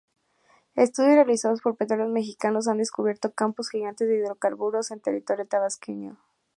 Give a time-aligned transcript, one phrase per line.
[0.73, 6.17] Estudios realizados por Petróleos Mexicanos, han descubierto campos gigantes de hidrocarburos en territorio tabasqueño.